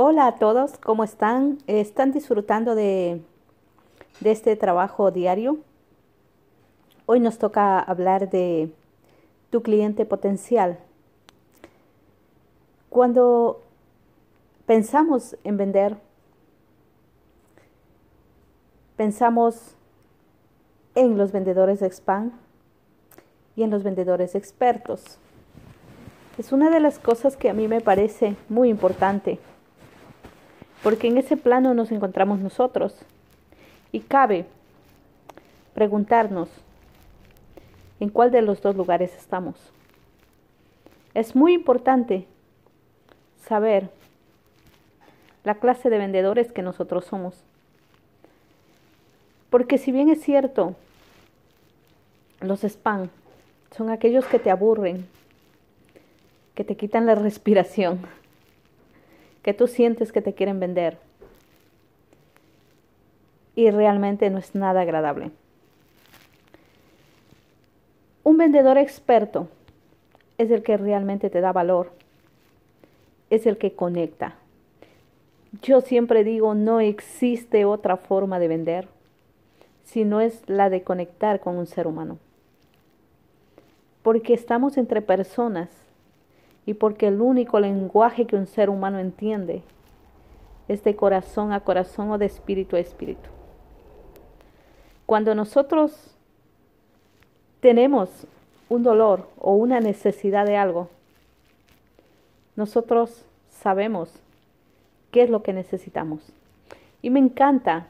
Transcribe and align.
Hola 0.00 0.28
a 0.28 0.36
todos, 0.36 0.78
¿cómo 0.78 1.02
están? 1.02 1.58
¿Están 1.66 2.12
disfrutando 2.12 2.76
de, 2.76 3.20
este 4.22 4.54
trabajo 4.54 5.10
diario? 5.10 5.58
Hoy 7.06 7.18
nos 7.18 7.38
toca 7.38 7.80
hablar 7.80 8.30
de 8.30 8.72
tu 9.50 9.60
cliente 9.60 10.06
potencial. 10.06 10.78
Cuando 12.88 13.60
pensamos 14.66 15.36
en 15.42 15.56
vender, 15.56 15.96
pensamos 18.96 19.74
en 20.94 21.18
los 21.18 21.32
vendedores 21.32 21.80
de 21.80 21.88
spam 21.90 22.30
y 23.56 23.64
en 23.64 23.70
los 23.70 23.82
vendedores 23.82 24.36
expertos. 24.36 25.18
Es 26.38 26.52
una 26.52 26.70
de 26.70 26.78
las 26.78 27.00
cosas 27.00 27.36
que 27.36 27.50
a 27.50 27.52
mí 27.52 27.66
me 27.66 27.80
parece 27.80 28.36
muy 28.48 28.68
importante 28.68 29.40
porque 30.82 31.08
en 31.08 31.18
ese 31.18 31.36
plano 31.36 31.74
nos 31.74 31.90
encontramos 31.90 32.38
nosotros. 32.38 32.94
Y 33.90 34.00
cabe 34.00 34.46
preguntarnos 35.74 36.48
en 38.00 38.10
cuál 38.10 38.30
de 38.30 38.42
los 38.42 38.60
dos 38.62 38.76
lugares 38.76 39.14
estamos. 39.16 39.56
Es 41.14 41.34
muy 41.34 41.54
importante 41.54 42.26
saber 43.46 43.90
la 45.44 45.54
clase 45.54 45.88
de 45.90 45.98
vendedores 45.98 46.52
que 46.52 46.62
nosotros 46.62 47.06
somos. 47.06 47.34
Porque 49.50 49.78
si 49.78 49.92
bien 49.92 50.10
es 50.10 50.20
cierto, 50.20 50.76
los 52.40 52.64
spam 52.64 53.08
son 53.76 53.90
aquellos 53.90 54.26
que 54.26 54.38
te 54.38 54.50
aburren, 54.50 55.06
que 56.54 56.64
te 56.64 56.76
quitan 56.76 57.06
la 57.06 57.14
respiración, 57.16 58.00
que 59.48 59.54
tú 59.54 59.66
sientes 59.66 60.12
que 60.12 60.20
te 60.20 60.34
quieren 60.34 60.60
vender. 60.60 60.98
Y 63.56 63.70
realmente 63.70 64.28
no 64.28 64.36
es 64.36 64.54
nada 64.54 64.82
agradable. 64.82 65.30
Un 68.24 68.36
vendedor 68.36 68.76
experto 68.76 69.48
es 70.36 70.50
el 70.50 70.62
que 70.62 70.76
realmente 70.76 71.30
te 71.30 71.40
da 71.40 71.52
valor, 71.52 71.92
es 73.30 73.46
el 73.46 73.56
que 73.56 73.72
conecta. 73.72 74.34
Yo 75.62 75.80
siempre 75.80 76.24
digo, 76.24 76.54
no 76.54 76.80
existe 76.80 77.64
otra 77.64 77.96
forma 77.96 78.38
de 78.38 78.48
vender 78.48 78.86
si 79.84 80.04
no 80.04 80.20
es 80.20 80.42
la 80.46 80.68
de 80.68 80.82
conectar 80.82 81.40
con 81.40 81.56
un 81.56 81.64
ser 81.64 81.86
humano. 81.86 82.18
Porque 84.02 84.34
estamos 84.34 84.76
entre 84.76 85.00
personas 85.00 85.70
y 86.68 86.74
porque 86.74 87.06
el 87.06 87.22
único 87.22 87.60
lenguaje 87.60 88.26
que 88.26 88.36
un 88.36 88.46
ser 88.46 88.68
humano 88.68 88.98
entiende 88.98 89.62
es 90.68 90.84
de 90.84 90.94
corazón 90.96 91.54
a 91.54 91.60
corazón 91.60 92.10
o 92.10 92.18
de 92.18 92.26
espíritu 92.26 92.76
a 92.76 92.78
espíritu. 92.78 93.30
Cuando 95.06 95.34
nosotros 95.34 96.14
tenemos 97.60 98.26
un 98.68 98.82
dolor 98.82 99.30
o 99.38 99.54
una 99.54 99.80
necesidad 99.80 100.44
de 100.44 100.58
algo, 100.58 100.90
nosotros 102.54 103.24
sabemos 103.48 104.12
qué 105.10 105.22
es 105.22 105.30
lo 105.30 105.42
que 105.42 105.54
necesitamos. 105.54 106.20
Y 107.00 107.08
me 107.08 107.18
encanta 107.18 107.86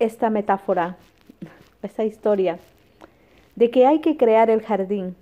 esta 0.00 0.28
metáfora, 0.28 0.96
esta 1.84 2.02
historia, 2.02 2.58
de 3.54 3.70
que 3.70 3.86
hay 3.86 4.00
que 4.00 4.16
crear 4.16 4.50
el 4.50 4.60
jardín 4.60 5.14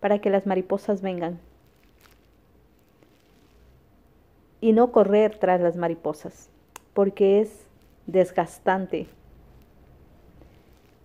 para 0.00 0.18
que 0.18 0.30
las 0.30 0.46
mariposas 0.46 1.02
vengan. 1.02 1.38
Y 4.60 4.72
no 4.72 4.92
correr 4.92 5.38
tras 5.38 5.60
las 5.60 5.76
mariposas, 5.76 6.50
porque 6.92 7.40
es 7.40 7.66
desgastante 8.06 9.06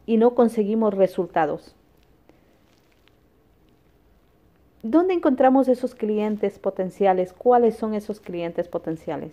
y 0.06 0.18
no 0.18 0.36
conseguimos 0.36 0.94
resultados. 0.94 1.76
¿Dónde 4.84 5.16
encontramos 5.16 5.68
esos 5.68 5.96
clientes 5.96 6.60
potenciales? 6.60 7.34
¿Cuáles 7.34 7.76
son 7.76 7.96
esos 7.96 8.20
clientes 8.20 8.68
potenciales? 8.68 9.32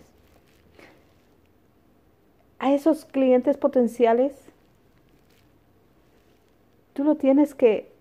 A 2.57 2.73
esos 2.73 3.05
clientes 3.05 3.57
potenciales, 3.57 4.33
tú 6.93 7.03
lo 7.03 7.15
tienes 7.15 7.53
que 7.53 7.92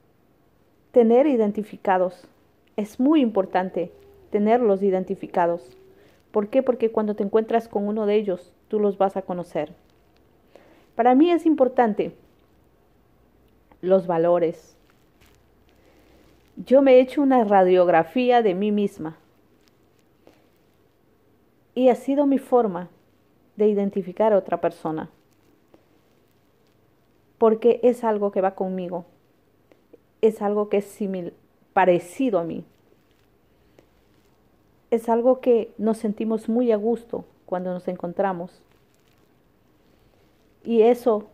tener 0.92 1.26
identificados. 1.26 2.28
Es 2.76 3.00
muy 3.00 3.20
importante 3.20 3.90
tenerlos 4.30 4.82
identificados. 4.82 5.76
¿Por 6.30 6.48
qué? 6.48 6.62
Porque 6.62 6.92
cuando 6.92 7.14
te 7.14 7.24
encuentras 7.24 7.68
con 7.68 7.88
uno 7.88 8.06
de 8.06 8.14
ellos, 8.14 8.52
tú 8.68 8.78
los 8.78 8.98
vas 8.98 9.16
a 9.16 9.22
conocer. 9.22 9.72
Para 10.94 11.14
mí 11.14 11.30
es 11.30 11.46
importante 11.46 12.14
los 13.80 14.06
valores. 14.06 14.76
Yo 16.56 16.82
me 16.82 16.94
he 16.94 17.00
hecho 17.00 17.22
una 17.22 17.44
radiografía 17.44 18.42
de 18.42 18.54
mí 18.54 18.70
misma 18.70 19.16
y 21.74 21.88
ha 21.88 21.94
sido 21.94 22.26
mi 22.26 22.38
forma 22.38 22.88
de 23.56 23.68
identificar 23.68 24.32
a 24.32 24.38
otra 24.38 24.60
persona, 24.60 25.10
porque 27.38 27.80
es 27.82 28.04
algo 28.04 28.30
que 28.30 28.42
va 28.42 28.54
conmigo 28.54 29.06
es 30.22 30.40
algo 30.40 30.68
que 30.68 30.78
es 30.78 30.84
simil, 30.84 31.34
parecido 31.72 32.38
a 32.38 32.44
mí. 32.44 32.64
Es 34.90 35.08
algo 35.08 35.40
que 35.40 35.72
nos 35.78 35.98
sentimos 35.98 36.48
muy 36.48 36.70
a 36.70 36.76
gusto 36.76 37.24
cuando 37.44 37.72
nos 37.72 37.88
encontramos. 37.88 38.62
Y 40.64 40.82
eso 40.82 41.24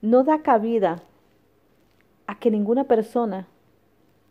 no 0.00 0.24
da 0.24 0.42
cabida 0.42 1.02
a 2.26 2.38
que 2.38 2.50
ninguna 2.50 2.84
persona 2.84 3.46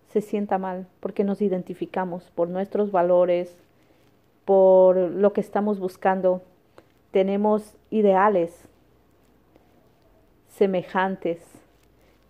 se 0.10 0.22
sienta 0.22 0.58
mal 0.58 0.88
porque 1.00 1.24
nos 1.24 1.42
identificamos 1.42 2.24
por 2.32 2.50
nuestros 2.50 2.92
valores, 2.92 3.56
por 4.44 4.98
lo 4.98 5.34
que 5.34 5.42
estamos 5.42 5.80
buscando. 5.80 6.42
Tenemos 7.12 7.76
ideales 7.92 8.68
semejantes 10.50 11.61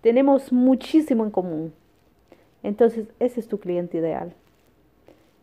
tenemos 0.02 0.52
muchísimo 0.52 1.24
en 1.24 1.32
común. 1.32 1.74
Entonces, 2.64 3.08
ese 3.20 3.40
es 3.40 3.48
tu 3.48 3.60
cliente 3.60 3.98
ideal. 3.98 4.34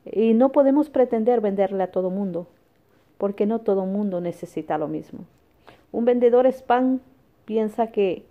Y 0.05 0.35
no 0.35 0.51
podemos 0.51 0.91
pretender 0.91 1.41
venderle 1.41 1.83
a 1.83 1.91
todo 1.91 2.11
mundo, 2.11 2.47
porque 3.19 3.47
no 3.47 3.61
todo 3.61 3.87
mundo 3.87 4.21
necesita 4.21 4.79
lo 4.79 4.89
mismo. 4.89 5.21
Un 5.93 6.05
vendedor 6.05 6.47
spam 6.47 7.01
piensa 7.45 7.89
que 7.89 8.25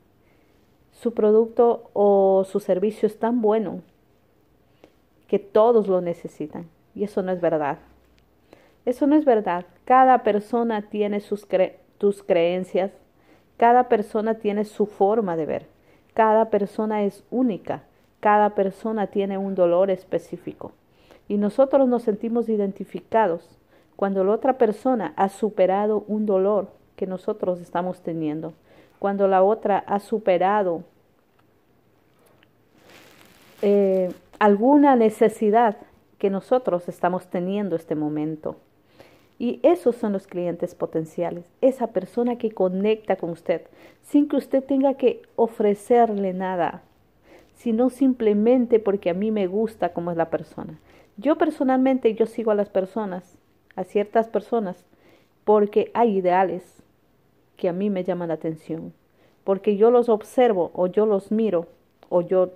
su 0.92 1.14
producto 1.14 1.90
o 1.94 2.46
su 2.46 2.60
servicio 2.60 3.08
es 3.08 3.20
tan 3.20 3.42
bueno 3.42 3.82
que 5.28 5.40
todos 5.40 5.88
lo 5.88 6.02
necesitan. 6.02 6.68
Y 6.96 7.04
eso 7.04 7.22
no 7.22 7.32
es 7.32 7.42
verdad. 7.42 7.78
Eso 8.86 9.06
no 9.06 9.16
es 9.16 9.26
verdad. 9.26 9.66
Cada 9.86 10.24
persona 10.24 10.90
tiene 10.90 11.20
sus 11.20 11.48
tus 11.98 12.24
creencias, 12.24 12.92
cada 13.58 13.90
persona 13.90 14.36
tiene 14.36 14.66
su 14.66 14.86
forma 14.86 15.36
de 15.36 15.46
ver. 15.46 15.77
Cada 16.18 16.46
persona 16.46 17.04
es 17.04 17.24
única, 17.30 17.84
cada 18.22 18.56
persona 18.56 19.06
tiene 19.06 19.38
un 19.38 19.54
dolor 19.54 19.92
específico. 19.92 20.72
Y 21.28 21.38
nosotros 21.38 21.88
nos 21.88 22.02
sentimos 22.02 22.50
identificados 22.50 23.60
cuando 23.96 24.24
la 24.24 24.32
otra 24.32 24.58
persona 24.58 25.14
ha 25.16 25.30
superado 25.30 26.06
un 26.08 26.26
dolor 26.26 26.70
que 26.96 27.06
nosotros 27.06 27.62
estamos 27.62 28.02
teniendo, 28.02 28.54
cuando 28.98 29.28
la 29.28 29.44
otra 29.44 29.78
ha 29.86 30.00
superado 30.00 30.82
eh, 33.62 34.12
alguna 34.40 34.96
necesidad 34.96 35.78
que 36.18 36.32
nosotros 36.32 36.90
estamos 36.90 37.28
teniendo 37.28 37.76
este 37.76 37.94
momento. 37.94 38.56
Y 39.40 39.60
esos 39.62 39.96
son 39.96 40.14
los 40.14 40.26
clientes 40.26 40.74
potenciales, 40.74 41.46
esa 41.62 41.88
persona 41.88 42.38
que 42.38 42.52
conecta 42.52 43.18
con 43.18 43.30
usted 43.30 43.62
sin 44.02 44.28
que 44.28 44.38
usted 44.38 44.64
tenga 44.64 44.96
que 44.96 45.22
ofrecerle 45.36 46.34
nada, 46.34 46.82
sino 47.56 47.90
simplemente 47.90 48.80
porque 48.80 49.10
a 49.10 49.14
mí 49.14 49.32
me 49.32 49.48
gusta 49.48 49.94
cómo 49.94 50.12
es 50.12 50.18
la 50.18 50.30
persona. 50.30 50.80
Yo 51.18 51.38
personalmente 51.38 52.14
yo 52.14 52.26
sigo 52.26 52.52
a 52.52 52.56
las 52.56 52.70
personas, 52.70 53.38
a 53.76 53.84
ciertas 53.84 54.28
personas, 54.28 54.86
porque 55.44 55.92
hay 55.94 56.18
ideales 56.18 56.64
que 57.58 57.70
a 57.70 57.74
mí 57.74 57.90
me 57.90 58.04
llaman 58.04 58.30
la 58.30 58.36
atención, 58.36 58.94
porque 59.44 59.78
yo 59.78 59.92
los 59.92 60.10
observo 60.10 60.72
o 60.74 60.88
yo 60.88 61.06
los 61.06 61.32
miro 61.32 61.68
o 62.10 62.22
yo 62.22 62.52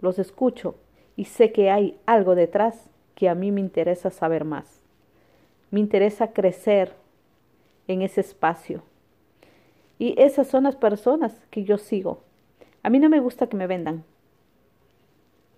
los 0.00 0.18
escucho 0.18 0.74
y 1.16 1.26
sé 1.26 1.52
que 1.52 1.70
hay 1.70 1.98
algo 2.06 2.34
detrás 2.34 2.90
que 3.14 3.28
a 3.28 3.34
mí 3.34 3.52
me 3.52 3.60
interesa 3.60 4.10
saber 4.10 4.44
más. 4.44 4.81
Me 5.72 5.80
interesa 5.80 6.32
crecer 6.32 6.92
en 7.88 8.02
ese 8.02 8.20
espacio. 8.20 8.82
Y 9.98 10.14
esas 10.20 10.46
son 10.46 10.64
las 10.64 10.76
personas 10.76 11.34
que 11.50 11.64
yo 11.64 11.78
sigo. 11.78 12.20
A 12.82 12.90
mí 12.90 12.98
no 12.98 13.08
me 13.08 13.20
gusta 13.20 13.46
que 13.46 13.56
me 13.56 13.66
vendan. 13.66 14.04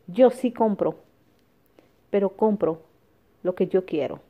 Yo 0.07 0.31
sí 0.31 0.53
compro, 0.53 0.97
pero 2.11 2.31
compro 2.31 2.81
lo 3.43 3.57
que 3.57 3.67
yo 3.67 3.85
quiero. 3.87 4.21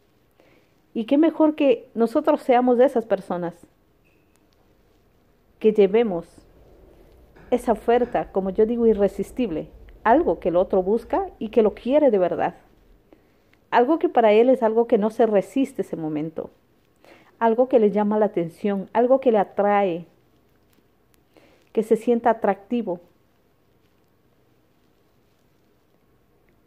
Y 0.94 1.04
qué 1.04 1.18
mejor 1.18 1.54
que 1.54 1.90
nosotros 1.94 2.40
seamos 2.40 2.78
de 2.78 2.86
esas 2.86 3.04
personas, 3.04 3.54
que 5.58 5.72
llevemos 5.72 6.26
esa 7.50 7.72
oferta, 7.72 8.32
como 8.32 8.48
yo 8.48 8.64
digo, 8.64 8.86
irresistible, 8.86 9.68
algo 10.02 10.38
que 10.38 10.48
el 10.48 10.56
otro 10.56 10.82
busca 10.82 11.26
y 11.38 11.50
que 11.50 11.62
lo 11.62 11.74
quiere 11.74 12.10
de 12.10 12.18
verdad. 12.18 12.54
Algo 13.74 13.98
que 13.98 14.08
para 14.08 14.30
él 14.32 14.50
es 14.50 14.62
algo 14.62 14.86
que 14.86 14.98
no 14.98 15.10
se 15.10 15.26
resiste 15.26 15.82
ese 15.82 15.96
momento. 15.96 16.50
Algo 17.40 17.68
que 17.68 17.80
le 17.80 17.90
llama 17.90 18.20
la 18.20 18.26
atención, 18.26 18.88
algo 18.92 19.18
que 19.18 19.32
le 19.32 19.38
atrae, 19.38 20.06
que 21.72 21.82
se 21.82 21.96
sienta 21.96 22.30
atractivo. 22.30 23.00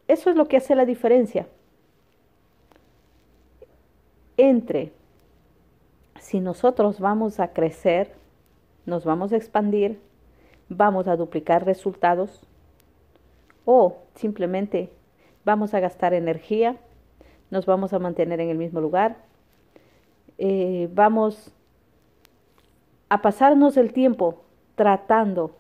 Eso 0.10 0.30
es 0.30 0.36
lo 0.36 0.50
que 0.50 0.58
hace 0.58 0.76
la 0.76 0.84
diferencia 0.84 1.48
entre 4.36 4.92
si 6.20 6.42
nosotros 6.42 7.00
vamos 7.00 7.40
a 7.40 7.54
crecer, 7.54 8.12
nos 8.86 9.06
vamos 9.06 9.32
a 9.32 9.38
expandir, 9.38 9.98
vamos 10.68 11.08
a 11.08 11.16
duplicar 11.16 11.66
resultados 11.66 12.46
o 13.64 13.96
simplemente 14.16 14.92
vamos 15.46 15.74
a 15.74 15.80
gastar 15.80 16.14
energía, 16.14 16.76
nos 17.50 17.66
vamos 17.66 17.94
a 17.94 18.00
mantener 18.00 18.40
en 18.40 18.50
el 18.50 18.58
mismo 18.58 18.82
lugar, 18.82 19.18
eh, 20.38 20.90
vamos 20.94 21.52
a 23.10 23.22
pasarnos 23.22 23.78
el 23.78 23.94
tiempo 23.94 24.44
tratando 24.76 25.52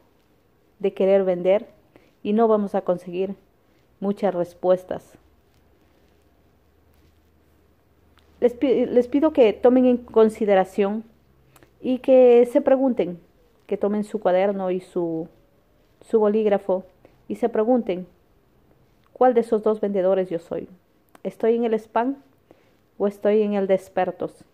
de 0.79 0.93
querer 0.93 1.23
vender 1.23 1.67
y 2.21 2.33
no 2.33 2.47
vamos 2.47 2.75
a 2.75 2.81
conseguir 2.81 3.35
muchas 3.99 4.33
respuestas. 4.35 5.17
Les, 8.39 8.61
les, 8.61 9.07
pido 9.07 9.33
que 9.33 9.51
tomen 9.53 9.85
en 9.85 9.97
consideración 9.97 11.03
y 11.81 11.99
que 11.99 12.47
se 12.51 12.61
pregunten, 12.61 13.19
que 13.65 13.77
tomen 13.77 14.03
su 14.03 14.19
cuaderno 14.19 14.69
y 14.69 14.79
su, 14.79 15.27
su 16.01 16.19
bolígrafo 16.19 16.83
y 17.27 17.35
se 17.35 17.49
pregunten, 17.49 18.05
¿cuál 19.11 19.33
de 19.33 19.41
esos 19.41 19.63
dos 19.63 19.81
vendedores 19.81 20.29
yo 20.29 20.37
soy? 20.37 20.69
¿Estoy 21.23 21.55
en 21.55 21.65
el 21.65 21.73
spam 21.73 22.17
o 22.97 23.07
estoy 23.07 23.41
en 23.41 23.53
el 23.53 23.67
de 23.67 23.75
expertos? 23.75 24.45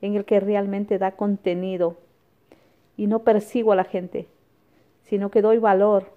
En 0.00 0.14
el 0.14 0.24
que 0.24 0.40
realmente 0.40 0.98
da 0.98 1.12
contenido 1.12 1.96
y 2.96 3.06
no 3.06 3.20
persigo 3.20 3.72
a 3.72 3.76
la 3.76 3.84
gente, 3.84 4.28
sino 5.02 5.30
que 5.30 5.42
doy 5.42 5.58
valor 5.58 6.12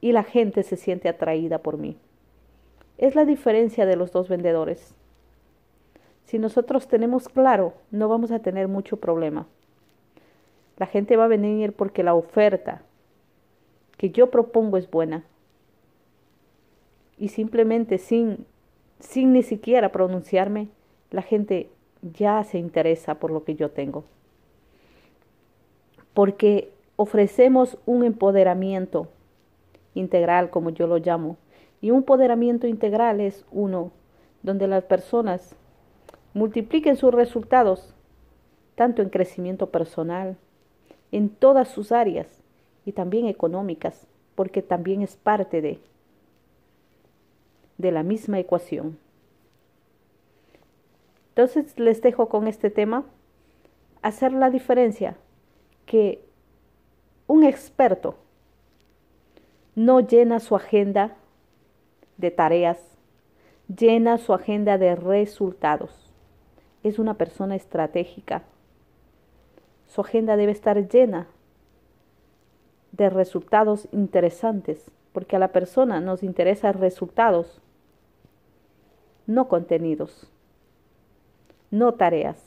y 0.00 0.12
la 0.12 0.24
gente 0.24 0.62
se 0.62 0.76
siente 0.76 1.08
atraída 1.08 1.58
por 1.58 1.76
mí. 1.76 1.96
Es 2.98 3.14
la 3.14 3.24
diferencia 3.24 3.86
de 3.86 3.96
los 3.96 4.12
dos 4.12 4.28
vendedores. 4.28 4.94
Si 6.24 6.38
nosotros 6.38 6.86
tenemos 6.86 7.28
claro, 7.28 7.74
no 7.90 8.08
vamos 8.08 8.30
a 8.30 8.38
tener 8.38 8.68
mucho 8.68 8.98
problema. 8.98 9.46
La 10.76 10.86
gente 10.86 11.16
va 11.16 11.24
a 11.24 11.28
venir 11.28 11.72
porque 11.72 12.02
la 12.02 12.14
oferta 12.14 12.82
que 13.96 14.10
yo 14.10 14.30
propongo 14.30 14.76
es 14.76 14.90
buena. 14.90 15.24
Y 17.20 17.28
simplemente 17.28 17.98
sin, 17.98 18.46
sin 18.98 19.32
ni 19.32 19.44
siquiera 19.44 19.92
pronunciarme, 19.92 20.68
la 21.10 21.22
gente 21.22 21.70
ya 22.02 22.42
se 22.42 22.58
interesa 22.58 23.16
por 23.16 23.30
lo 23.30 23.44
que 23.44 23.54
yo 23.54 23.70
tengo. 23.70 24.04
Porque 26.14 26.72
ofrecemos 26.96 27.78
un 27.86 28.04
empoderamiento 28.04 29.08
integral, 29.94 30.50
como 30.50 30.70
yo 30.70 30.86
lo 30.86 30.96
llamo. 30.96 31.36
Y 31.82 31.90
un 31.90 31.98
empoderamiento 31.98 32.66
integral 32.66 33.20
es 33.20 33.44
uno 33.52 33.92
donde 34.42 34.66
las 34.66 34.84
personas 34.84 35.54
multipliquen 36.32 36.96
sus 36.96 37.12
resultados, 37.12 37.94
tanto 38.76 39.02
en 39.02 39.10
crecimiento 39.10 39.68
personal, 39.68 40.36
en 41.12 41.28
todas 41.28 41.68
sus 41.68 41.92
áreas, 41.92 42.42
y 42.86 42.92
también 42.92 43.26
económicas, 43.26 44.06
porque 44.34 44.62
también 44.62 45.02
es 45.02 45.16
parte 45.16 45.60
de, 45.60 45.80
de 47.80 47.92
la 47.92 48.02
misma 48.02 48.38
ecuación. 48.38 48.98
Entonces 51.30 51.78
les 51.78 52.02
dejo 52.02 52.28
con 52.28 52.46
este 52.46 52.70
tema 52.70 53.04
hacer 54.02 54.32
la 54.32 54.50
diferencia 54.50 55.16
que 55.86 56.22
un 57.26 57.44
experto 57.44 58.16
no 59.74 60.00
llena 60.00 60.40
su 60.40 60.56
agenda 60.56 61.16
de 62.18 62.30
tareas, 62.30 62.78
llena 63.74 64.18
su 64.18 64.34
agenda 64.34 64.76
de 64.78 64.96
resultados. 64.96 66.12
Es 66.82 66.98
una 66.98 67.14
persona 67.14 67.56
estratégica. 67.56 68.42
Su 69.86 70.02
agenda 70.02 70.36
debe 70.36 70.52
estar 70.52 70.88
llena 70.88 71.28
de 72.92 73.08
resultados 73.08 73.88
interesantes, 73.92 74.90
porque 75.12 75.36
a 75.36 75.38
la 75.38 75.48
persona 75.48 76.00
nos 76.00 76.22
interesa 76.22 76.72
resultados, 76.72 77.60
no 79.26 79.48
contenidos, 79.48 80.30
no 81.70 81.94
tareas. 81.94 82.42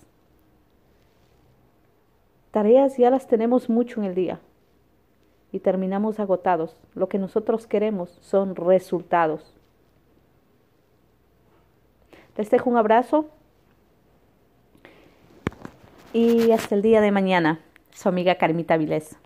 Tareas 2.52 2.98
ya 2.98 3.10
las 3.10 3.28
tenemos 3.28 3.70
mucho 3.70 4.00
en 4.00 4.06
el 4.06 4.16
día 4.16 4.40
y 5.52 5.60
terminamos 5.60 6.20
agotados. 6.20 6.76
Lo 6.94 7.10
que 7.10 7.18
nosotros 7.18 7.68
queremos 7.68 8.10
son 8.22 8.56
resultados. 8.56 9.56
Les 12.38 12.50
dejo 12.50 12.70
un 12.70 12.78
abrazo 12.78 13.28
y 16.14 16.52
hasta 16.52 16.76
el 16.76 16.82
día 16.82 17.02
de 17.02 17.12
mañana. 17.12 17.60
Su 17.92 18.10
amiga 18.10 18.36
Carmita 18.36 18.78
Vilés. 18.78 19.18